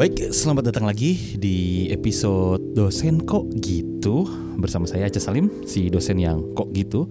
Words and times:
Baik, 0.00 0.32
selamat 0.32 0.72
datang 0.72 0.88
lagi 0.88 1.36
di 1.36 1.84
episode 1.92 2.72
dosen 2.72 3.20
kok 3.20 3.44
gitu 3.60 4.24
bersama 4.56 4.88
saya 4.88 5.12
Aca 5.12 5.20
Salim, 5.20 5.52
si 5.68 5.92
dosen 5.92 6.16
yang 6.16 6.40
kok 6.56 6.72
gitu. 6.72 7.04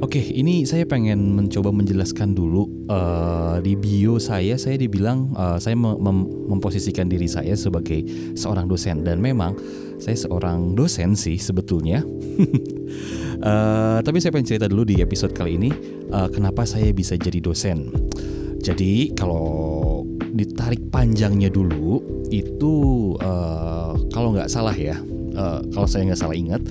Oke, 0.00 0.24
ini 0.24 0.64
saya 0.64 0.88
pengen 0.88 1.36
mencoba 1.36 1.68
menjelaskan 1.76 2.32
dulu 2.32 2.88
uh, 2.88 3.60
di 3.60 3.76
bio 3.76 4.16
saya, 4.16 4.56
saya 4.56 4.80
dibilang 4.80 5.28
uh, 5.36 5.60
saya 5.60 5.76
mem 5.76 6.24
memposisikan 6.48 7.04
diri 7.04 7.28
saya 7.28 7.52
sebagai 7.52 8.00
seorang 8.32 8.64
dosen 8.64 9.04
dan 9.04 9.20
memang 9.20 9.52
saya 10.00 10.16
seorang 10.16 10.72
dosen 10.72 11.20
sih 11.20 11.36
sebetulnya. 11.36 12.00
uh, 13.44 14.00
tapi 14.08 14.24
saya 14.24 14.32
pengen 14.32 14.56
cerita 14.56 14.72
dulu 14.72 14.88
di 14.88 15.04
episode 15.04 15.36
kali 15.36 15.60
ini 15.60 15.68
uh, 16.08 16.32
kenapa 16.32 16.64
saya 16.64 16.88
bisa 16.96 17.12
jadi 17.20 17.44
dosen. 17.44 17.92
Jadi 18.64 19.12
kalau 19.12 19.75
ditarik 20.36 20.92
panjangnya 20.92 21.48
dulu 21.48 22.04
itu 22.28 22.74
uh, 23.24 23.96
kalau 24.12 24.36
nggak 24.36 24.52
salah 24.52 24.76
ya, 24.76 25.00
uh, 25.34 25.64
kalau 25.72 25.88
saya 25.88 26.12
nggak 26.12 26.20
salah 26.20 26.36
ingat 26.36 26.62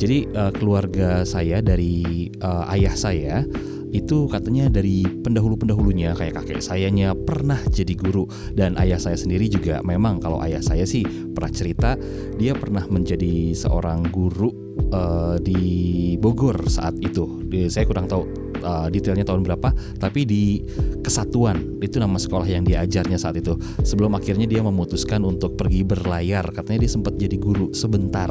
jadi 0.00 0.24
uh, 0.32 0.52
keluarga 0.56 1.28
saya 1.28 1.60
dari 1.60 2.32
uh, 2.40 2.64
ayah 2.72 2.96
saya 2.96 3.44
itu 3.90 4.30
katanya 4.30 4.70
dari 4.70 5.02
pendahulu-pendahulunya 5.02 6.14
kayak 6.14 6.40
kakek 6.40 6.62
sayanya 6.62 7.10
pernah 7.12 7.58
jadi 7.74 7.90
guru 7.98 8.24
dan 8.54 8.78
ayah 8.78 9.02
saya 9.02 9.18
sendiri 9.18 9.50
juga 9.50 9.82
memang 9.82 10.22
kalau 10.22 10.38
ayah 10.46 10.62
saya 10.62 10.86
sih 10.86 11.02
pernah 11.04 11.50
cerita 11.50 11.90
dia 12.38 12.54
pernah 12.54 12.86
menjadi 12.86 13.50
seorang 13.50 14.06
guru 14.14 14.54
uh, 14.92 15.36
di 15.40 16.14
Bogor 16.20 16.68
saat 16.70 16.98
itu. 17.00 17.42
Saya 17.70 17.86
kurang 17.88 18.06
tahu 18.06 18.26
uh, 18.62 18.86
detailnya 18.92 19.26
tahun 19.26 19.42
berapa, 19.46 19.72
tapi 19.98 20.26
di 20.26 20.62
Kesatuan 21.00 21.80
itu 21.80 21.96
nama 21.96 22.20
sekolah 22.20 22.46
yang 22.46 22.62
diajarnya 22.62 23.16
saat 23.16 23.40
itu. 23.40 23.56
Sebelum 23.82 24.12
akhirnya 24.14 24.44
dia 24.44 24.60
memutuskan 24.60 25.24
untuk 25.24 25.56
pergi 25.56 25.82
berlayar, 25.82 26.52
katanya 26.52 26.86
dia 26.86 26.92
sempat 26.92 27.16
jadi 27.16 27.34
guru 27.40 27.72
sebentar 27.72 28.30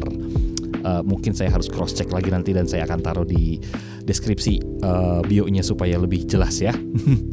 uh, 0.83 1.03
mungkin 1.03 1.35
saya 1.35 1.51
harus 1.51 1.67
cross 1.67 1.95
check 1.95 2.11
lagi 2.11 2.31
nanti 2.31 2.55
dan 2.55 2.67
saya 2.67 2.87
akan 2.87 2.99
taruh 3.03 3.27
di 3.27 3.59
deskripsi 4.05 4.81
uh, 4.81 5.21
bio-nya 5.23 5.61
supaya 5.61 5.99
lebih 5.99 6.25
jelas 6.25 6.59
ya. 6.59 6.73
Oke, 6.75 7.27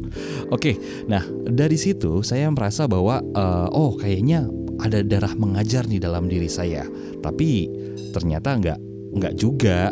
okay, 0.50 0.74
nah 1.06 1.22
dari 1.46 1.78
situ 1.78 2.20
saya 2.20 2.50
merasa 2.50 2.84
bahwa 2.90 3.22
uh, 3.34 3.68
oh 3.72 3.96
kayaknya 3.96 4.46
ada 4.82 5.00
darah 5.00 5.32
mengajar 5.32 5.88
nih 5.88 6.02
dalam 6.02 6.28
diri 6.28 6.50
saya, 6.52 6.84
tapi 7.24 7.70
ternyata 8.12 8.52
nggak 8.56 8.78
nggak 9.16 9.34
juga. 9.40 9.90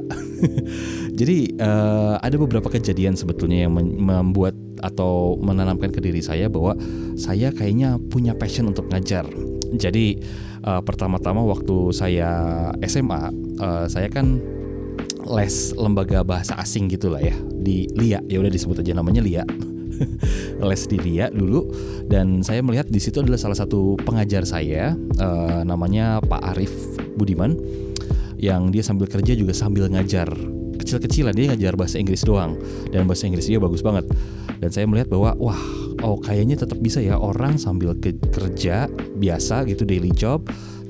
Jadi 1.18 1.56
uh, 1.58 2.20
ada 2.20 2.36
beberapa 2.36 2.68
kejadian 2.68 3.16
sebetulnya 3.16 3.66
yang 3.66 3.72
membuat 3.78 4.54
atau 4.84 5.40
menanamkan 5.40 5.88
ke 5.88 6.02
diri 6.02 6.20
saya 6.20 6.52
bahwa 6.52 6.76
saya 7.16 7.48
kayaknya 7.54 7.96
punya 8.12 8.36
passion 8.36 8.68
untuk 8.68 8.90
ngajar. 8.92 9.24
Jadi 9.74 10.20
uh, 10.62 10.84
pertama-tama 10.84 11.40
waktu 11.42 11.90
saya 11.96 12.30
SMA, 12.84 13.22
uh, 13.58 13.86
saya 13.88 14.12
kan 14.12 14.38
les 15.24 15.72
lembaga 15.74 16.20
bahasa 16.20 16.52
asing 16.60 16.88
gitulah 16.92 17.20
ya 17.20 17.32
di 17.64 17.88
LIA 17.96 18.20
ya 18.28 18.38
udah 18.44 18.52
disebut 18.52 18.84
aja 18.84 18.92
namanya 18.92 19.24
LIA 19.24 19.44
les 20.68 20.82
di 20.84 21.00
LIA 21.00 21.32
dulu 21.32 21.64
dan 22.10 22.44
saya 22.44 22.60
melihat 22.60 22.90
di 22.92 23.00
situ 23.00 23.24
adalah 23.24 23.40
salah 23.40 23.56
satu 23.56 23.96
pengajar 24.04 24.44
saya 24.44 24.92
uh, 25.16 25.64
namanya 25.64 26.20
Pak 26.20 26.42
Arif 26.54 26.72
Budiman 27.16 27.56
yang 28.38 28.70
dia 28.74 28.82
sambil 28.82 29.06
kerja 29.10 29.32
juga 29.34 29.52
sambil 29.54 29.86
ngajar. 29.90 30.30
Kecil-kecilan 30.74 31.32
dia 31.32 31.54
ngajar 31.54 31.78
bahasa 31.78 31.96
Inggris 32.02 32.26
doang. 32.26 32.58
Dan 32.90 33.06
bahasa 33.06 33.30
Inggris 33.30 33.46
dia 33.46 33.62
bagus 33.62 33.80
banget. 33.80 34.04
Dan 34.58 34.70
saya 34.74 34.84
melihat 34.90 35.12
bahwa 35.12 35.36
wah 35.38 35.60
oh 36.02 36.18
kayaknya 36.20 36.60
tetap 36.60 36.78
bisa 36.82 37.00
ya 37.00 37.16
orang 37.16 37.56
sambil 37.56 37.96
ke 37.96 38.16
kerja 38.32 38.90
biasa 39.16 39.64
gitu 39.64 39.88
daily 39.88 40.12
job 40.12 40.44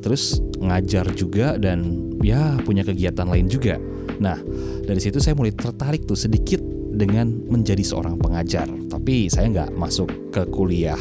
terus 0.05 0.43
ngajar 0.61 1.09
juga 1.17 1.57
dan 1.57 2.13
ya 2.21 2.61
punya 2.61 2.85
kegiatan 2.85 3.25
lain 3.25 3.49
juga. 3.49 3.81
Nah 4.21 4.37
dari 4.85 5.01
situ 5.01 5.17
saya 5.17 5.33
mulai 5.33 5.55
tertarik 5.55 6.05
tuh 6.05 6.17
sedikit 6.19 6.61
dengan 6.95 7.31
menjadi 7.49 7.81
seorang 7.81 8.21
pengajar. 8.21 8.69
Tapi 8.69 9.33
saya 9.33 9.49
nggak 9.49 9.71
masuk 9.75 10.13
ke 10.29 10.45
kuliah 10.53 10.99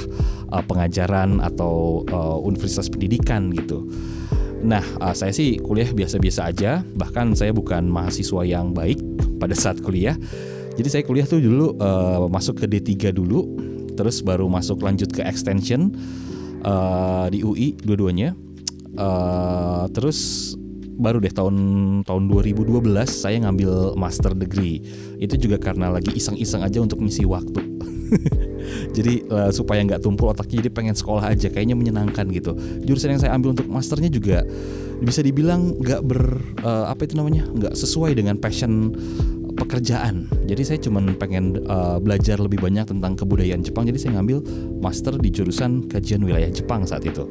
uh, 0.56 0.64
pengajaran 0.64 1.44
atau 1.44 2.08
uh, 2.10 2.40
universitas 2.40 2.88
pendidikan 2.88 3.52
gitu 3.52 3.86
Nah, 4.64 4.84
uh, 5.04 5.12
saya 5.12 5.36
sih 5.36 5.60
kuliah 5.60 5.92
biasa-biasa 5.92 6.48
aja, 6.48 6.80
bahkan 6.96 7.36
saya 7.36 7.52
bukan 7.52 7.84
mahasiswa 7.84 8.48
yang 8.48 8.72
baik 8.72 8.98
pada 9.38 9.52
saat 9.52 9.84
kuliah. 9.84 10.16
Jadi 10.80 10.88
saya 10.90 11.04
kuliah 11.04 11.28
tuh 11.28 11.44
dulu 11.44 11.76
uh, 11.78 12.26
masuk 12.32 12.64
ke 12.64 12.66
D3 12.66 13.12
dulu, 13.12 13.46
terus 13.94 14.24
baru 14.24 14.48
masuk 14.48 14.82
lanjut 14.82 15.12
ke 15.12 15.22
extension 15.22 15.92
uh, 16.64 17.28
di 17.28 17.44
UI 17.44 17.76
dua-duanya. 17.84 18.34
Uh, 18.96 19.86
terus 19.92 20.54
baru 20.96 21.20
deh 21.20 21.34
tahun 21.34 21.56
tahun 22.06 22.24
2012 22.32 22.88
saya 23.12 23.44
ngambil 23.44 24.00
master 24.00 24.32
degree. 24.32 24.80
Itu 25.20 25.36
juga 25.36 25.60
karena 25.60 25.92
lagi 25.92 26.16
iseng-iseng 26.16 26.64
aja 26.64 26.80
untuk 26.80 27.04
misi 27.04 27.28
waktu. 27.28 27.62
jadi 28.92 29.24
uh, 29.30 29.52
supaya 29.52 29.84
nggak 29.84 30.02
tumpul 30.04 30.32
otaknya 30.32 30.66
jadi 30.66 30.72
pengen 30.72 30.96
sekolah 30.96 31.34
aja 31.34 31.48
kayaknya 31.50 31.76
menyenangkan 31.78 32.30
gitu. 32.32 32.56
Jurusan 32.84 33.18
yang 33.18 33.22
saya 33.22 33.32
ambil 33.36 33.56
untuk 33.56 33.68
masternya 33.70 34.10
juga 34.10 34.46
bisa 35.04 35.20
dibilang 35.20 35.76
nggak 35.82 36.02
ber 36.06 36.40
uh, 36.64 36.88
apa 36.88 37.06
itu 37.06 37.20
namanya? 37.20 37.44
Nggak 37.50 37.74
sesuai 37.76 38.16
dengan 38.16 38.40
passion 38.40 38.96
pekerjaan. 39.54 40.28
Jadi 40.50 40.62
saya 40.66 40.80
cuma 40.82 41.00
pengen 41.16 41.62
uh, 41.70 42.02
belajar 42.02 42.42
lebih 42.42 42.60
banyak 42.60 42.90
tentang 42.90 43.14
kebudayaan 43.14 43.62
Jepang. 43.62 43.86
Jadi 43.86 43.98
saya 44.02 44.20
ngambil 44.20 44.42
master 44.82 45.16
di 45.22 45.30
jurusan 45.30 45.88
kajian 45.88 46.26
wilayah 46.26 46.50
Jepang 46.50 46.84
saat 46.84 47.06
itu. 47.06 47.24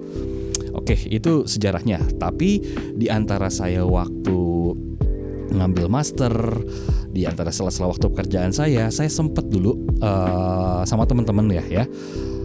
Oke, 0.73 0.97
itu 1.13 1.45
sejarahnya. 1.45 2.01
Tapi 2.17 2.63
di 2.97 3.07
antara 3.13 3.53
saya 3.53 3.85
waktu 3.85 4.39
ngambil 5.53 5.87
master 5.93 6.33
di 7.13 7.29
antara 7.29 7.53
sela-sela 7.53 7.93
waktu 7.93 8.09
pekerjaan 8.09 8.51
saya, 8.51 8.89
saya 8.89 9.13
sempat 9.13 9.47
dulu 9.53 9.77
uh, 10.01 10.81
sama 10.89 11.05
teman-teman 11.05 11.49
ya 11.53 11.65
ya. 11.69 11.85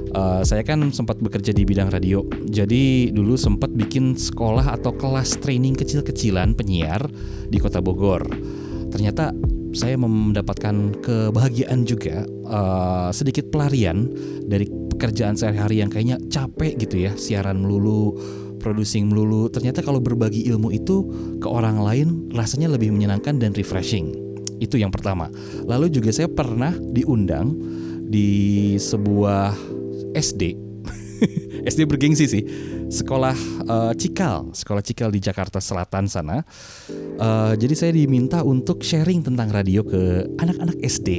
Uh, 0.08 0.42
saya 0.42 0.64
kan 0.64 0.80
sempat 0.96 1.20
bekerja 1.20 1.52
di 1.52 1.68
bidang 1.68 1.92
radio, 1.92 2.24
jadi 2.48 3.12
dulu 3.12 3.36
sempat 3.36 3.70
bikin 3.76 4.16
sekolah 4.16 4.80
atau 4.80 4.96
kelas 4.96 5.38
training 5.44 5.76
kecil-kecilan 5.76 6.56
penyiar 6.56 7.06
di 7.52 7.60
kota 7.60 7.84
Bogor. 7.84 8.24
Ternyata 8.88 9.36
saya 9.76 10.00
mendapatkan 10.00 11.04
kebahagiaan 11.04 11.84
juga, 11.84 12.24
uh, 12.48 13.12
sedikit 13.12 13.52
pelarian 13.52 14.10
dari 14.48 14.66
pekerjaan 14.66 15.38
sehari-hari 15.38 15.84
yang 15.86 15.92
kayaknya 15.92 16.18
capek 16.32 16.80
gitu 16.82 17.04
ya, 17.04 17.12
siaran 17.14 17.62
melulu, 17.62 18.18
producing 18.60 19.10
melulu. 19.10 19.48
Ternyata 19.48 19.82
kalau 19.86 20.02
berbagi 20.02 20.46
ilmu 20.50 20.74
itu 20.74 21.06
ke 21.42 21.48
orang 21.48 21.82
lain 21.82 22.30
rasanya 22.34 22.74
lebih 22.74 22.94
menyenangkan 22.94 23.38
dan 23.38 23.54
refreshing. 23.54 24.14
Itu 24.58 24.82
yang 24.82 24.90
pertama. 24.90 25.30
Lalu 25.66 25.94
juga 25.94 26.10
saya 26.10 26.30
pernah 26.30 26.74
diundang 26.74 27.54
di 28.08 28.74
sebuah 28.80 29.54
SD. 30.18 30.58
SD 31.68 31.82
bergengsi 31.92 32.26
sih. 32.26 32.44
Sekolah 32.88 33.36
uh, 33.68 33.92
Cikal, 33.92 34.56
sekolah 34.56 34.80
Cikal 34.80 35.12
di 35.12 35.20
Jakarta 35.20 35.60
Selatan 35.60 36.08
sana. 36.08 36.40
Uh, 37.20 37.52
jadi 37.60 37.76
saya 37.76 37.92
diminta 37.92 38.42
untuk 38.48 38.80
sharing 38.80 39.28
tentang 39.28 39.52
radio 39.52 39.84
ke 39.84 40.24
anak-anak 40.40 40.80
SD, 40.80 41.10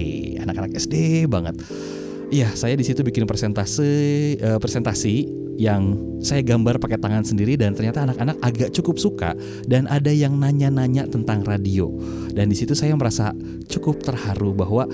anak-anak 0.41 0.73
SD 0.81 1.29
banget. 1.29 1.61
Iya, 2.29 2.53
saya 2.57 2.77
di 2.77 2.85
situ 2.85 3.05
bikin 3.05 3.25
presentasi 3.25 3.93
uh, 4.41 4.59
presentasi 4.61 5.48
yang 5.59 5.99
saya 6.23 6.47
gambar 6.47 6.79
pakai 6.79 7.03
tangan 7.03 7.27
sendiri 7.27 7.59
dan 7.59 7.75
ternyata 7.75 8.07
anak-anak 8.07 8.39
agak 8.47 8.71
cukup 8.71 8.97
suka 9.03 9.35
dan 9.67 9.91
ada 9.91 10.15
yang 10.15 10.39
nanya-nanya 10.39 11.11
tentang 11.11 11.43
radio. 11.43 11.91
Dan 12.31 12.49
di 12.49 12.57
situ 12.57 12.79
saya 12.79 12.95
merasa 12.95 13.35
cukup 13.67 13.99
terharu 14.07 14.55
bahwa 14.55 14.87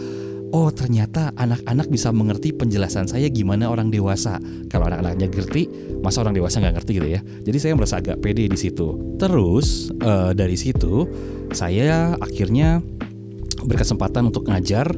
oh 0.56 0.72
ternyata 0.72 1.36
anak-anak 1.36 1.92
bisa 1.92 2.08
mengerti 2.16 2.56
penjelasan 2.56 3.04
saya 3.04 3.28
gimana 3.28 3.68
orang 3.68 3.92
dewasa. 3.92 4.40
Kalau 4.72 4.88
anak-anaknya 4.88 5.28
ngerti 5.28 5.62
masa 6.00 6.24
orang 6.24 6.32
dewasa 6.32 6.64
nggak 6.64 6.80
ngerti 6.80 6.92
gitu 6.96 7.08
ya? 7.12 7.20
Jadi 7.44 7.58
saya 7.60 7.72
merasa 7.76 8.00
agak 8.00 8.24
pede 8.24 8.48
di 8.48 8.56
situ. 8.56 9.18
Terus 9.20 9.92
uh, 10.00 10.32
dari 10.32 10.56
situ 10.56 11.04
saya 11.52 12.16
akhirnya 12.16 12.80
berkesempatan 13.64 14.32
untuk 14.32 14.48
ngajar 14.48 14.88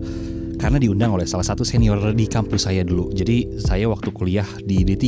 karena 0.67 0.83
diundang 0.83 1.15
oleh 1.15 1.31
salah 1.31 1.47
satu 1.47 1.63
senior 1.63 2.11
di 2.11 2.27
kampus 2.27 2.67
saya 2.67 2.83
dulu. 2.83 3.15
Jadi 3.15 3.63
saya 3.63 3.87
waktu 3.87 4.11
kuliah 4.11 4.51
di 4.67 4.83
D3, 4.83 5.07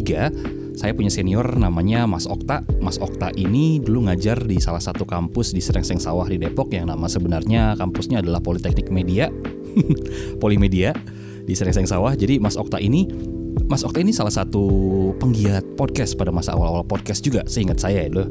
saya 0.79 0.95
punya 0.95 1.11
senior 1.11 1.59
namanya 1.59 2.07
Mas 2.07 2.31
Okta. 2.31 2.63
Mas 2.79 2.95
Okta 3.03 3.35
ini 3.35 3.83
dulu 3.83 4.07
ngajar 4.07 4.39
di 4.47 4.63
salah 4.63 4.79
satu 4.79 5.03
kampus 5.03 5.51
di 5.51 5.59
Serengseng 5.59 5.99
Sawah 5.99 6.31
di 6.31 6.39
Depok 6.39 6.71
yang 6.71 6.87
nama 6.87 7.11
sebenarnya 7.11 7.75
kampusnya 7.75 8.23
adalah 8.23 8.39
Politeknik 8.39 8.87
Media. 8.95 9.35
Polimedia 10.43 10.95
di 11.43 11.59
Serengseng 11.59 11.91
Sawah. 11.91 12.15
Jadi 12.15 12.39
Mas 12.39 12.55
Okta 12.55 12.79
ini 12.79 13.11
Mas 13.67 13.83
Okta 13.83 13.99
ini 13.99 14.15
salah 14.15 14.31
satu 14.31 14.63
penggiat 15.19 15.75
podcast 15.75 16.15
pada 16.15 16.31
masa 16.31 16.55
awal-awal 16.55 16.87
podcast 16.87 17.27
juga, 17.27 17.43
seingat 17.51 17.83
saya 17.83 18.07
itu. 18.07 18.23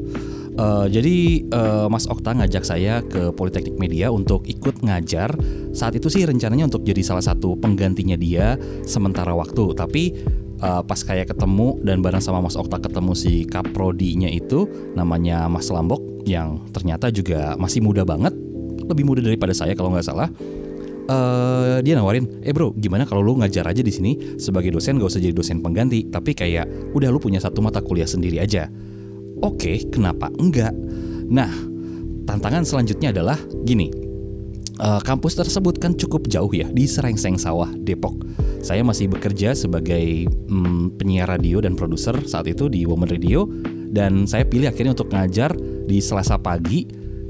Uh, 0.58 0.90
jadi 0.90 1.46
uh, 1.54 1.86
Mas 1.86 2.10
Okta 2.10 2.34
ngajak 2.34 2.66
saya 2.66 2.98
ke 3.06 3.30
Politeknik 3.30 3.78
Media 3.78 4.10
untuk 4.10 4.42
ikut 4.42 4.82
ngajar. 4.82 5.30
Saat 5.70 5.94
itu 5.94 6.10
sih 6.10 6.26
rencananya 6.26 6.66
untuk 6.66 6.82
jadi 6.82 6.98
salah 7.06 7.22
satu 7.22 7.54
penggantinya 7.54 8.18
dia 8.18 8.58
sementara 8.82 9.38
waktu. 9.38 9.70
Tapi 9.78 10.18
uh, 10.58 10.82
pas 10.82 10.98
kayak 10.98 11.30
ketemu 11.30 11.78
dan 11.86 12.02
bareng 12.02 12.18
sama 12.18 12.42
Mas 12.42 12.58
Okta 12.58 12.82
ketemu 12.82 13.14
si 13.14 13.46
kaprodinya 13.46 14.26
itu 14.26 14.66
namanya 14.98 15.46
Mas 15.46 15.70
Lambok 15.70 16.26
yang 16.26 16.66
ternyata 16.74 17.14
juga 17.14 17.54
masih 17.54 17.78
muda 17.78 18.02
banget, 18.02 18.34
lebih 18.82 19.06
muda 19.06 19.22
daripada 19.22 19.54
saya 19.54 19.78
kalau 19.78 19.94
nggak 19.94 20.10
salah. 20.10 20.26
Uh, 21.08 21.80
dia 21.80 21.96
nawarin, 21.96 22.28
eh 22.44 22.52
bro, 22.52 22.76
gimana 22.76 23.08
kalau 23.08 23.24
lu 23.24 23.40
ngajar 23.40 23.64
aja 23.64 23.80
di 23.80 23.88
sini 23.88 24.36
sebagai 24.36 24.76
dosen 24.76 25.00
gak 25.00 25.08
usah 25.08 25.24
jadi 25.24 25.32
dosen 25.32 25.64
pengganti, 25.64 26.04
tapi 26.12 26.36
kayak 26.36 26.68
udah 26.92 27.08
lu 27.08 27.16
punya 27.16 27.40
satu 27.40 27.64
mata 27.64 27.80
kuliah 27.80 28.04
sendiri 28.04 28.36
aja. 28.36 28.68
Oke, 29.38 29.86
kenapa 29.90 30.32
enggak? 30.38 30.74
Nah, 31.30 31.50
tantangan 32.26 32.66
selanjutnya 32.66 33.14
adalah 33.14 33.38
gini. 33.62 33.90
Uh, 34.78 35.02
kampus 35.02 35.34
tersebut 35.34 35.82
kan 35.82 35.98
cukup 35.98 36.30
jauh 36.30 36.50
ya 36.54 36.70
di 36.70 36.86
Serengseng 36.86 37.34
Sawah, 37.34 37.70
Depok. 37.82 38.14
Saya 38.62 38.86
masih 38.86 39.10
bekerja 39.10 39.54
sebagai 39.54 40.30
mm, 40.30 40.98
penyiar 40.98 41.26
radio 41.26 41.58
dan 41.58 41.74
produser 41.74 42.14
saat 42.26 42.46
itu 42.46 42.70
di 42.70 42.86
Woman 42.86 43.10
Radio 43.10 43.46
dan 43.90 44.26
saya 44.30 44.46
pilih 44.46 44.70
akhirnya 44.70 44.94
untuk 44.94 45.10
ngajar 45.10 45.54
di 45.86 45.98
Selasa 45.98 46.38
pagi 46.38 46.86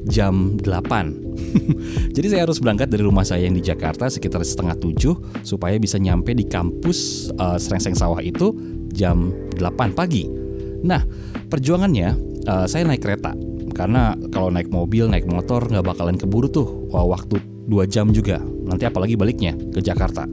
jam 0.09 0.57
8 0.61 1.29
Jadi 2.17 2.27
saya 2.29 2.49
harus 2.49 2.59
berangkat 2.59 2.89
dari 2.89 3.05
rumah 3.05 3.25
saya 3.25 3.47
yang 3.47 3.57
di 3.57 3.65
Jakarta 3.65 4.09
sekitar 4.09 4.43
setengah 4.43 4.77
tujuh 4.81 5.45
supaya 5.45 5.77
bisa 5.81 5.97
nyampe 6.01 6.33
di 6.33 6.45
kampus 6.49 7.31
uh, 7.37 7.57
Serengseng 7.57 7.95
Sawah 7.95 8.21
itu 8.21 8.53
jam 8.93 9.31
8 9.57 9.95
pagi. 9.95 10.48
Nah, 10.85 11.03
perjuangannya 11.49 12.09
uh, 12.47 12.67
saya 12.71 12.87
naik 12.87 13.03
kereta 13.03 13.35
karena 13.75 14.19
kalau 14.35 14.51
naik 14.51 14.71
mobil, 14.75 15.07
naik 15.07 15.29
motor 15.31 15.67
nggak 15.67 15.87
bakalan 15.87 16.19
keburu 16.19 16.51
tuh 16.51 16.91
waktu 16.91 17.39
dua 17.69 17.87
jam 17.87 18.11
juga. 18.11 18.43
Nanti 18.43 18.89
apalagi 18.89 19.15
baliknya 19.15 19.55
ke 19.55 19.79
Jakarta. 19.79 20.27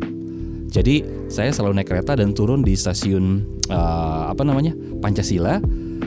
Jadi 0.75 1.05
saya 1.31 1.53
selalu 1.53 1.79
naik 1.79 1.89
kereta 1.93 2.17
dan 2.17 2.35
turun 2.35 2.65
di 2.65 2.75
stasiun 2.75 3.45
uh, 3.71 4.27
apa 4.27 4.43
namanya 4.43 4.75
Pancasila 4.99 5.61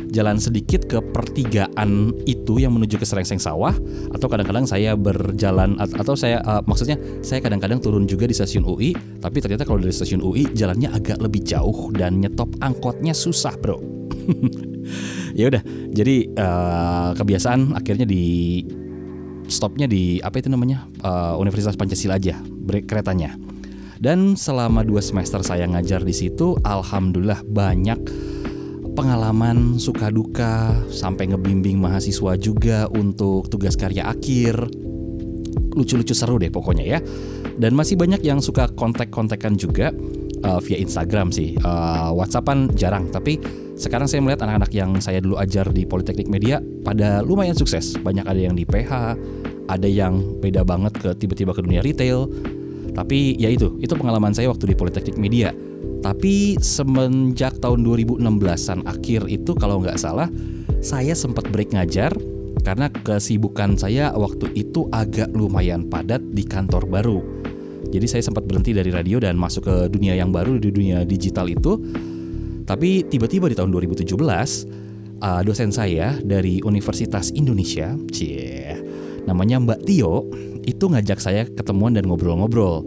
jalan 0.08 0.40
sedikit 0.40 0.88
ke 0.88 0.98
pertigaan 1.00 2.12
itu 2.24 2.60
yang 2.60 2.76
menuju 2.76 2.96
ke 3.00 3.06
Serengseng 3.08 3.40
Sawah 3.40 3.76
atau 4.12 4.26
kadang-kadang 4.28 4.64
saya 4.64 4.96
berjalan 4.96 5.76
atau 5.80 6.16
saya 6.16 6.40
uh, 6.44 6.64
maksudnya 6.64 6.96
saya 7.20 7.44
kadang-kadang 7.44 7.80
turun 7.80 8.08
juga 8.08 8.24
di 8.24 8.34
stasiun 8.36 8.64
UI 8.64 8.96
tapi 9.20 9.40
ternyata 9.40 9.68
kalau 9.68 9.80
dari 9.80 9.92
stasiun 9.92 10.24
UI 10.24 10.48
jalannya 10.52 10.92
agak 10.92 11.20
lebih 11.20 11.44
jauh 11.44 11.92
dan 11.92 12.20
nyetop 12.20 12.48
angkotnya 12.60 13.12
susah 13.12 13.56
bro 13.60 13.97
ya 15.38 15.48
udah 15.48 15.62
jadi 15.92 16.16
uh, 16.36 17.10
kebiasaan 17.16 17.76
akhirnya 17.76 18.04
di 18.04 18.62
stopnya 19.48 19.88
di 19.88 20.20
apa 20.20 20.40
itu 20.40 20.52
namanya 20.52 20.84
uh, 21.00 21.40
Universitas 21.40 21.76
Pancasila 21.76 22.20
aja 22.20 22.36
break 22.44 22.88
keretanya 22.88 23.34
dan 23.98 24.38
selama 24.38 24.86
dua 24.86 25.02
semester 25.02 25.42
saya 25.42 25.66
ngajar 25.66 26.06
di 26.06 26.14
situ 26.14 26.54
alhamdulillah 26.62 27.42
banyak 27.48 27.98
pengalaman 28.98 29.78
suka 29.78 30.10
duka 30.10 30.74
sampai 30.90 31.30
ngebimbing 31.30 31.78
mahasiswa 31.78 32.34
juga 32.34 32.90
untuk 32.90 33.46
tugas 33.46 33.78
karya 33.78 34.10
akhir. 34.10 34.58
Lucu-lucu 35.78 36.10
seru 36.18 36.42
deh 36.42 36.50
pokoknya 36.50 36.98
ya. 36.98 36.98
Dan 37.54 37.78
masih 37.78 37.94
banyak 37.94 38.26
yang 38.26 38.42
suka 38.42 38.66
kontak-kontakan 38.74 39.54
juga 39.54 39.94
uh, 40.44 40.60
via 40.62 40.78
Instagram 40.78 41.30
sih. 41.30 41.54
Uh, 41.62 42.12
WhatsAppan 42.14 42.72
jarang, 42.74 43.10
tapi 43.10 43.38
sekarang 43.78 44.10
saya 44.10 44.20
melihat 44.22 44.46
anak-anak 44.46 44.70
yang 44.74 44.90
saya 44.98 45.22
dulu 45.22 45.38
ajar 45.38 45.70
di 45.70 45.86
Politeknik 45.86 46.26
Media 46.26 46.58
pada 46.82 47.22
lumayan 47.22 47.54
sukses. 47.54 47.94
Banyak 47.98 48.26
ada 48.26 48.40
yang 48.40 48.58
di 48.58 48.66
PH, 48.66 49.16
ada 49.70 49.88
yang 49.88 50.38
beda 50.42 50.66
banget 50.66 50.94
ke 50.98 51.14
tiba-tiba 51.16 51.54
ke 51.54 51.62
dunia 51.62 51.82
retail. 51.82 52.26
Tapi 52.92 53.38
ya 53.38 53.52
itu, 53.52 53.78
itu 53.78 53.94
pengalaman 53.94 54.34
saya 54.34 54.50
waktu 54.50 54.72
di 54.72 54.76
Politeknik 54.76 55.18
Media 55.20 55.54
tapi 55.98 56.54
semenjak 56.62 57.58
tahun 57.58 57.82
2016-an 57.82 58.86
akhir 58.86 59.26
itu 59.26 59.50
kalau 59.58 59.82
nggak 59.82 59.98
salah 59.98 60.30
saya 60.78 61.14
sempat 61.14 61.50
break 61.50 61.74
ngajar 61.74 62.14
karena 62.62 62.90
kesibukan 62.90 63.74
saya 63.74 64.14
waktu 64.14 64.50
itu 64.54 64.86
agak 64.94 65.30
lumayan 65.34 65.86
padat 65.86 66.22
di 66.34 66.44
kantor 66.46 66.86
baru. 66.86 67.18
Jadi 67.88 68.06
saya 68.06 68.22
sempat 68.24 68.44
berhenti 68.44 68.76
dari 68.76 68.92
radio 68.92 69.16
dan 69.18 69.40
masuk 69.40 69.64
ke 69.64 69.76
dunia 69.88 70.12
yang 70.16 70.28
baru 70.28 70.60
di 70.60 70.68
dunia 70.68 71.08
digital 71.08 71.48
itu. 71.48 71.80
Tapi 72.68 73.08
tiba-tiba 73.08 73.48
di 73.48 73.56
tahun 73.56 73.72
2017 73.72 74.12
uh, 74.12 75.40
dosen 75.40 75.72
saya 75.72 76.12
dari 76.20 76.60
Universitas 76.60 77.32
Indonesia, 77.32 77.96
cie, 78.12 78.76
namanya 79.24 79.56
Mbak 79.56 79.80
Tio, 79.88 80.28
itu 80.68 80.84
ngajak 80.84 81.16
saya 81.16 81.48
ketemuan 81.48 81.96
dan 81.96 82.04
ngobrol-ngobrol 82.04 82.84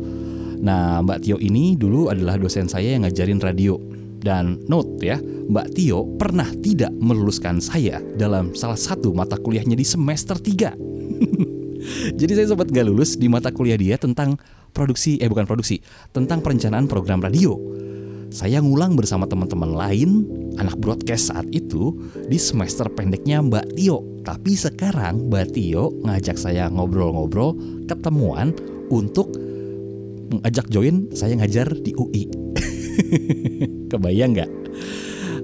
Nah, 0.62 1.02
Mbak 1.02 1.20
Tio 1.26 1.38
ini 1.42 1.74
dulu 1.74 2.14
adalah 2.14 2.38
dosen 2.38 2.70
saya 2.70 2.94
yang 2.94 3.04
ngajarin 3.04 3.42
radio. 3.42 3.82
Dan 4.22 4.62
note 4.70 5.02
ya, 5.02 5.18
Mbak 5.50 5.68
Tio 5.74 6.06
pernah 6.22 6.46
tidak 6.62 6.94
meluluskan 6.94 7.58
saya 7.58 7.98
dalam 8.14 8.54
salah 8.54 8.78
satu 8.78 9.10
mata 9.18 9.42
kuliahnya 9.42 9.74
di 9.74 9.82
semester 9.82 10.38
3. 10.38 11.50
Jadi 12.02 12.32
saya 12.34 12.48
sempat 12.50 12.74
gak 12.74 12.86
lulus 12.90 13.14
di 13.14 13.30
mata 13.30 13.54
kuliah 13.54 13.78
dia 13.78 13.96
tentang 14.02 14.40
produksi, 14.74 15.22
eh 15.22 15.30
bukan 15.30 15.46
produksi, 15.46 15.84
tentang 16.10 16.42
perencanaan 16.42 16.90
program 16.90 17.22
radio. 17.22 17.54
Saya 18.32 18.64
ngulang 18.64 18.96
bersama 18.96 19.28
teman-teman 19.28 19.76
lain, 19.76 20.24
anak 20.56 20.80
broadcast 20.80 21.36
saat 21.36 21.46
itu, 21.52 21.92
di 22.32 22.40
semester 22.40 22.88
pendeknya 22.88 23.44
Mbak 23.44 23.76
Tio. 23.76 24.24
Tapi 24.24 24.56
sekarang 24.56 25.28
Mbak 25.28 25.46
Tio 25.52 25.92
ngajak 26.08 26.40
saya 26.40 26.72
ngobrol-ngobrol, 26.72 27.60
ketemuan 27.92 28.56
untuk 28.88 29.36
ajak 30.48 30.72
join 30.72 31.12
saya 31.12 31.36
ngajar 31.36 31.76
di 31.76 31.92
UI. 31.92 32.32
Kebayang 33.92 34.32
nggak? 34.32 34.52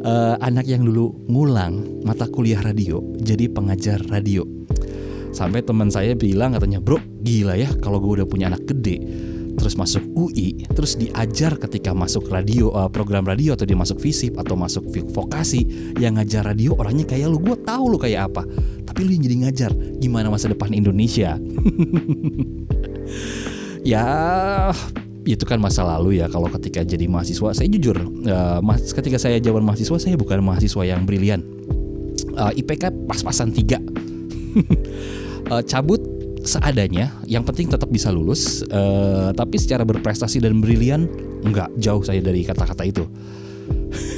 Uh, 0.07 0.39
anak 0.39 0.63
yang 0.63 0.87
dulu 0.87 1.11
ngulang 1.27 1.83
mata 2.07 2.31
kuliah 2.31 2.63
radio 2.63 3.03
jadi 3.19 3.51
pengajar 3.51 3.99
radio. 4.07 4.56
Sampai 5.37 5.61
teman 5.61 5.93
saya 5.93 6.17
bilang 6.17 6.57
katanya, 6.57 6.81
bro 6.81 6.97
gila 7.21 7.53
ya 7.53 7.69
kalau 7.77 8.01
gue 8.01 8.21
udah 8.21 8.27
punya 8.27 8.49
anak 8.49 8.65
gede 8.65 8.97
terus 9.57 9.73
masuk 9.73 10.05
UI, 10.13 10.69
terus 10.69 10.93
diajar 11.01 11.57
ketika 11.57 11.89
masuk 11.89 12.29
radio 12.29 12.69
uh, 12.77 12.85
program 12.93 13.25
radio 13.25 13.57
atau 13.57 13.65
dia 13.65 13.73
masuk 13.73 13.97
FISIP 13.97 14.37
atau 14.37 14.53
masuk 14.53 14.85
vokasi 15.09 15.65
yang 15.97 16.21
ngajar 16.21 16.45
radio 16.45 16.77
orangnya 16.77 17.09
kayak 17.09 17.25
lu, 17.25 17.41
gue 17.41 17.57
tahu 17.65 17.89
lu 17.89 17.97
kayak 17.97 18.29
apa. 18.29 18.45
Tapi 18.85 18.99
lu 19.01 19.17
yang 19.17 19.25
jadi 19.25 19.37
ngajar, 19.49 19.71
gimana 19.97 20.29
masa 20.29 20.53
depan 20.53 20.69
Indonesia? 20.77 21.33
ya 23.91 24.05
itu 25.25 25.43
kan 25.43 25.59
masa 25.59 25.83
lalu 25.83 26.21
ya 26.21 26.29
kalau 26.31 26.47
ketika 26.53 26.87
jadi 26.87 27.03
mahasiswa 27.09 27.51
saya 27.51 27.67
jujur 27.67 27.99
mas, 28.63 28.95
ketika 28.95 29.19
saya 29.19 29.43
zaman 29.43 29.59
mahasiswa 29.59 29.99
saya 29.99 30.15
bukan 30.15 30.39
mahasiswa 30.39 30.87
yang 30.87 31.03
brilian 31.03 31.43
eh, 32.31 32.59
IPK 32.63 33.11
pas-pasan 33.11 33.51
tiga 33.51 33.75
uh, 35.51 35.63
cabut 35.63 35.99
seadanya 36.47 37.11
yang 37.27 37.43
penting 37.43 37.67
tetap 37.67 37.91
bisa 37.91 38.07
lulus 38.07 38.63
uh, 38.71 39.35
tapi 39.35 39.59
secara 39.59 39.83
berprestasi 39.83 40.39
dan 40.39 40.63
brilian 40.63 41.09
enggak 41.43 41.67
jauh 41.75 42.01
saya 42.01 42.23
dari 42.23 42.47
kata-kata 42.47 42.83
itu. 42.87 43.05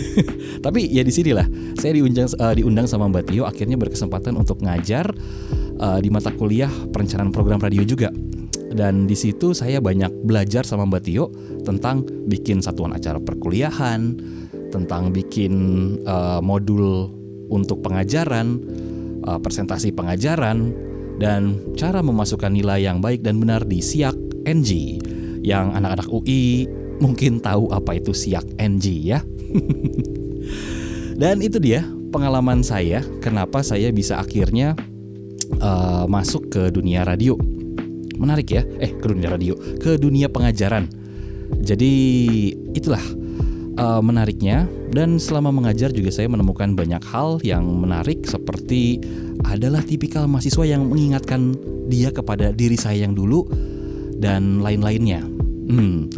Tapi 0.65 0.89
ya 0.91 1.01
di 1.05 1.13
sinilah 1.13 1.47
saya 1.79 1.95
diundang 1.95 2.27
uh, 2.37 2.53
diundang 2.53 2.85
sama 2.89 3.07
Mbak 3.07 3.31
Tio 3.31 3.43
akhirnya 3.47 3.79
berkesempatan 3.79 4.35
untuk 4.35 4.59
ngajar 4.61 5.09
uh, 5.79 5.99
di 6.01 6.09
mata 6.11 6.33
kuliah 6.33 6.69
perencanaan 6.69 7.31
program 7.31 7.61
radio 7.61 7.81
juga. 7.85 8.11
Dan 8.69 9.09
di 9.09 9.17
situ 9.17 9.57
saya 9.57 9.81
banyak 9.81 10.29
belajar 10.29 10.61
sama 10.61 10.85
Mbak 10.85 11.01
Tio 11.01 11.33
tentang 11.65 12.05
bikin 12.29 12.61
satuan 12.61 12.93
acara 12.93 13.17
perkuliahan, 13.17 14.13
tentang 14.69 15.09
bikin 15.09 15.53
uh, 16.05 16.37
modul 16.43 17.09
untuk 17.49 17.81
pengajaran, 17.81 18.61
uh, 19.25 19.41
presentasi 19.41 19.89
pengajaran, 19.97 20.69
dan 21.19 21.59
cara 21.75 21.99
memasukkan 21.99 22.49
nilai 22.49 22.87
yang 22.87 23.03
baik 23.03 23.21
dan 23.21 23.37
benar 23.37 23.67
di 23.67 23.83
SIAK 23.83 24.47
NG. 24.47 24.99
Yang 25.43 25.65
anak-anak 25.75 26.07
UI 26.11 26.67
mungkin 27.03 27.43
tahu 27.43 27.71
apa 27.71 27.99
itu 27.99 28.15
SIAK 28.15 28.55
NG 28.59 28.85
ya. 29.03 29.19
dan 31.21 31.43
itu 31.43 31.59
dia 31.59 31.83
pengalaman 32.09 32.63
saya 32.63 33.03
kenapa 33.19 33.61
saya 33.61 33.91
bisa 33.91 34.17
akhirnya 34.17 34.73
uh, 35.59 36.07
masuk 36.07 36.47
ke 36.47 36.71
dunia 36.73 37.05
radio 37.05 37.37
menarik 38.19 38.49
ya 38.51 38.63
eh 38.79 38.91
ke 38.95 39.05
dunia 39.07 39.29
radio 39.31 39.53
ke 39.79 39.99
dunia 39.99 40.27
pengajaran 40.31 40.89
jadi 41.59 41.93
itulah 42.71 43.01
uh, 43.77 44.01
menariknya 44.03 44.67
dan 44.89 45.21
selama 45.21 45.53
mengajar 45.53 45.93
juga 45.93 46.09
saya 46.09 46.25
menemukan 46.29 46.73
banyak 46.73 47.01
hal 47.05 47.37
yang 47.45 47.65
menarik 47.65 48.25
seperti 48.25 48.97
adalah 49.45 49.85
tipikal 49.85 50.25
mahasiswa 50.25 50.65
yang 50.65 50.89
mengingatkan 50.89 51.53
dia 51.87 52.09
kepada 52.09 52.49
diri 52.51 52.75
saya 52.75 53.05
yang 53.05 53.13
dulu 53.13 53.45
dan 54.19 54.59
lain-lainnya. 54.59 55.23
Hmm. 55.69 56.09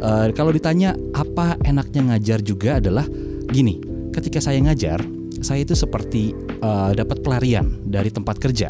Uh, 0.00 0.32
kalau 0.32 0.50
ditanya 0.50 0.96
apa 1.12 1.60
enaknya 1.62 2.14
ngajar 2.14 2.40
juga 2.42 2.80
adalah 2.82 3.06
gini, 3.48 3.78
ketika 4.10 4.40
saya 4.42 4.58
ngajar, 4.60 5.00
saya 5.40 5.62
itu 5.62 5.78
seperti 5.78 6.34
uh, 6.60 6.92
dapat 6.92 7.22
pelarian 7.22 7.80
dari 7.86 8.10
tempat 8.10 8.36
kerja. 8.42 8.68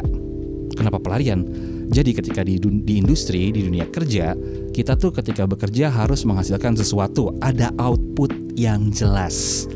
Kenapa 0.71 1.03
pelarian? 1.03 1.43
Jadi 1.91 2.15
ketika 2.15 2.47
di, 2.47 2.55
di 2.55 3.03
industri, 3.03 3.51
di 3.51 3.67
dunia 3.67 3.83
kerja, 3.91 4.31
kita 4.71 4.95
tuh 4.95 5.11
ketika 5.11 5.43
bekerja 5.43 5.91
harus 5.91 6.23
menghasilkan 6.23 6.79
sesuatu, 6.79 7.35
ada 7.43 7.75
output 7.75 8.31
yang 8.55 8.91
jelas. 8.91 9.67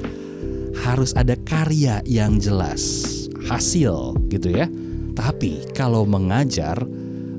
Harus 0.85 1.15
ada 1.17 1.33
karya 1.47 2.03
yang 2.05 2.37
jelas, 2.37 3.05
hasil 3.47 4.19
gitu 4.29 4.53
ya. 4.53 4.69
Tapi 5.15 5.71
kalau 5.71 6.03
mengajar 6.03 6.83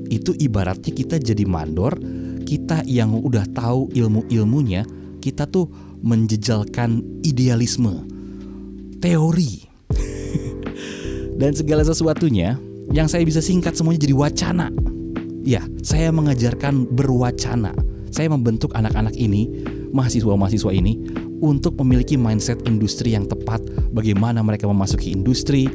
itu 0.09 0.33
ibaratnya 0.35 0.91
kita 0.91 1.21
jadi 1.21 1.45
mandor, 1.45 1.95
kita 2.47 2.81
yang 2.87 3.13
udah 3.13 3.45
tahu 3.51 3.91
ilmu-ilmunya, 3.93 4.87
kita 5.19 5.45
tuh 5.45 5.69
menjejalkan 6.01 7.03
idealisme, 7.21 8.07
teori, 9.03 9.67
dan 11.41 11.51
segala 11.53 11.83
sesuatunya 11.85 12.57
yang 12.89 13.11
saya 13.11 13.27
bisa 13.27 13.43
singkat 13.43 13.75
semuanya 13.75 14.07
jadi 14.07 14.15
wacana. 14.15 14.67
Ya, 15.47 15.63
saya 15.83 16.11
mengajarkan 16.11 16.91
berwacana. 16.91 17.71
Saya 18.11 18.31
membentuk 18.31 18.75
anak-anak 18.75 19.15
ini, 19.15 19.47
mahasiswa-mahasiswa 19.91 20.71
ini, 20.75 20.99
untuk 21.41 21.77
memiliki 21.83 22.17
mindset 22.17 22.65
industri 22.65 23.13
yang 23.13 23.29
tepat, 23.29 23.61
bagaimana 23.93 24.41
mereka 24.41 24.65
memasuki 24.65 25.13
industri. 25.13 25.69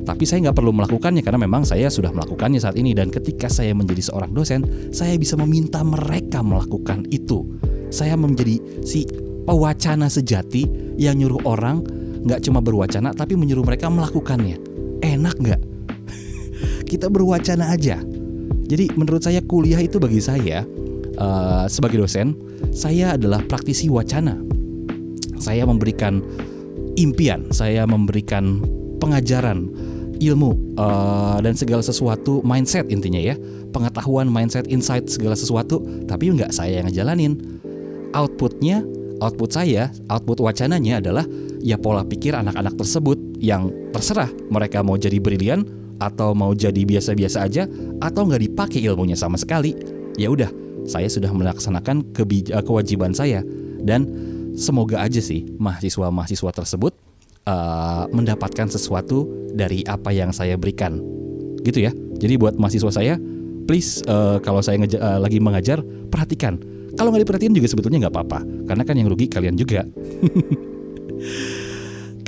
Tapi 0.00 0.24
saya 0.24 0.48
nggak 0.48 0.56
perlu 0.58 0.72
melakukannya 0.74 1.22
karena 1.22 1.38
memang 1.38 1.62
saya 1.62 1.86
sudah 1.92 2.10
melakukannya 2.10 2.58
saat 2.58 2.74
ini 2.74 2.96
dan 2.96 3.12
ketika 3.12 3.46
saya 3.46 3.76
menjadi 3.76 4.10
seorang 4.10 4.32
dosen, 4.32 4.90
saya 4.90 5.14
bisa 5.20 5.36
meminta 5.38 5.84
mereka 5.84 6.40
melakukan 6.40 7.06
itu. 7.12 7.46
Saya 7.92 8.16
menjadi 8.16 8.58
si 8.82 9.04
pewacana 9.44 10.08
sejati 10.08 10.66
yang 10.96 11.20
nyuruh 11.20 11.42
orang 11.46 11.84
nggak 12.20 12.44
cuma 12.44 12.60
berwacana 12.60 13.12
tapi 13.16 13.36
menyuruh 13.36 13.62
mereka 13.62 13.92
melakukannya. 13.92 14.56
Enak 15.04 15.36
nggak? 15.36 15.62
Kita 16.90 17.06
berwacana 17.12 17.70
aja. 17.70 18.00
Jadi 18.70 18.94
menurut 18.94 19.22
saya 19.22 19.42
kuliah 19.42 19.82
itu 19.82 19.98
bagi 19.98 20.22
saya 20.22 20.62
uh, 21.18 21.66
sebagai 21.66 22.02
dosen, 22.02 22.34
saya 22.70 23.18
adalah 23.18 23.42
praktisi 23.44 23.90
wacana. 23.90 24.38
Saya 25.40 25.64
memberikan 25.64 26.20
impian, 27.00 27.48
saya 27.50 27.88
memberikan 27.88 28.60
pengajaran, 29.00 29.72
ilmu 30.20 30.76
uh, 30.76 31.40
dan 31.40 31.56
segala 31.56 31.80
sesuatu 31.80 32.44
mindset 32.44 32.92
intinya 32.92 33.18
ya, 33.18 33.34
pengetahuan 33.72 34.28
mindset 34.28 34.68
insight 34.68 35.08
segala 35.08 35.32
sesuatu, 35.32 35.80
tapi 36.04 36.30
nggak 36.30 36.52
saya 36.52 36.84
yang 36.84 36.86
ngejalanin. 36.92 37.40
Outputnya, 38.12 38.84
output 39.24 39.50
saya, 39.50 39.88
output 40.12 40.44
wacananya 40.44 41.00
adalah 41.00 41.24
ya 41.64 41.80
pola 41.80 42.04
pikir 42.04 42.36
anak-anak 42.36 42.76
tersebut 42.76 43.16
yang 43.40 43.72
terserah 43.96 44.28
mereka 44.52 44.84
mau 44.84 45.00
jadi 45.00 45.16
brilian 45.20 45.64
atau 46.00 46.32
mau 46.32 46.56
jadi 46.56 46.84
biasa-biasa 46.84 47.44
aja 47.44 47.68
atau 48.00 48.28
nggak 48.28 48.42
dipakai 48.50 48.80
ilmunya 48.84 49.16
sama 49.16 49.40
sekali. 49.40 49.76
Ya 50.20 50.28
udah, 50.28 50.52
saya 50.84 51.08
sudah 51.08 51.32
melaksanakan 51.32 52.12
kewajiban 52.66 53.16
saya 53.16 53.40
dan 53.80 54.08
semoga 54.60 55.00
aja 55.00 55.24
sih 55.24 55.48
mahasiswa-mahasiswa 55.56 56.50
tersebut 56.52 56.92
uh, 57.48 58.04
mendapatkan 58.12 58.68
sesuatu 58.68 59.24
dari 59.56 59.80
apa 59.88 60.12
yang 60.12 60.36
saya 60.36 60.60
berikan. 60.60 61.00
Gitu 61.64 61.88
ya. 61.88 61.92
Jadi 62.20 62.36
buat 62.36 62.60
mahasiswa 62.60 62.92
saya, 62.92 63.14
please 63.64 64.04
uh, 64.04 64.36
kalau 64.44 64.60
saya 64.60 64.76
uh, 64.76 65.18
lagi 65.18 65.40
mengajar, 65.40 65.80
perhatikan. 66.12 66.60
Kalau 66.92 67.14
nggak 67.14 67.24
diperhatiin 67.24 67.56
juga 67.56 67.68
sebetulnya 67.70 68.06
nggak 68.06 68.14
apa-apa, 68.14 68.40
karena 68.68 68.82
kan 68.84 68.94
yang 69.00 69.08
rugi 69.08 69.30
kalian 69.30 69.56
juga. 69.56 69.86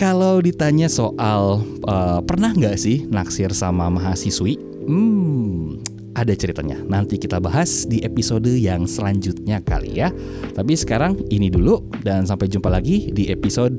kalau 0.02 0.40
ditanya 0.40 0.88
soal 0.88 1.60
uh, 1.84 2.20
pernah 2.24 2.54
nggak 2.54 2.78
sih 2.78 3.04
naksir 3.10 3.52
sama 3.52 3.90
mahasiswi, 3.90 4.56
hmm, 4.86 5.91
ada 6.12 6.32
ceritanya. 6.36 6.80
Nanti 6.84 7.16
kita 7.16 7.40
bahas 7.40 7.88
di 7.88 8.04
episode 8.04 8.48
yang 8.48 8.84
selanjutnya 8.84 9.60
kali 9.64 10.00
ya. 10.00 10.12
Tapi 10.52 10.72
sekarang 10.76 11.16
ini 11.32 11.48
dulu 11.48 11.80
dan 12.04 12.28
sampai 12.28 12.48
jumpa 12.48 12.68
lagi 12.68 13.08
di 13.12 13.28
episode 13.32 13.74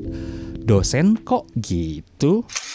dosen 0.64 1.20
kok 1.20 1.46
gitu. 1.60 2.42